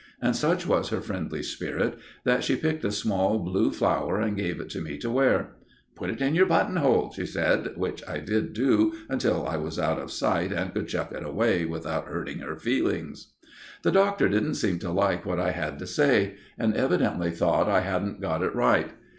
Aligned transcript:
And 0.19 0.35
such 0.35 0.65
was 0.65 0.89
her 0.89 0.99
friendly 0.99 1.43
spirit 1.43 1.93
that 2.23 2.43
she 2.43 2.55
picked 2.55 2.83
a 2.83 2.91
small 2.91 3.37
blue 3.37 3.71
flower 3.71 4.19
and 4.19 4.35
gave 4.35 4.59
it 4.59 4.69
to 4.71 4.81
me 4.81 4.97
to 4.97 5.11
wear. 5.11 5.51
"Put 5.95 6.09
it 6.09 6.21
in 6.21 6.33
your 6.33 6.47
buttonhole," 6.47 7.11
she 7.13 7.27
said, 7.27 7.73
which 7.75 8.01
I 8.07 8.17
did 8.19 8.53
do 8.53 8.93
until 9.09 9.45
I 9.47 9.57
was 9.57 9.77
out 9.77 9.99
of 9.99 10.11
sight, 10.11 10.51
and 10.51 10.73
could 10.73 10.87
chuck 10.87 11.11
it 11.11 11.23
away 11.23 11.65
without 11.65 12.07
hurting 12.07 12.39
her 12.39 12.55
feelings. 12.55 13.33
The 13.83 13.91
Doctor 13.91 14.27
didn't 14.27 14.55
seem 14.55 14.79
to 14.79 14.91
like 14.91 15.23
what 15.23 15.39
I 15.39 15.51
had 15.51 15.77
to 15.77 15.85
say, 15.85 16.33
and 16.57 16.73
evidently 16.73 17.29
thought 17.29 17.69
I 17.69 17.81
hadn't 17.81 18.21
got 18.21 18.41
it 18.41 18.55
right. 18.55 18.89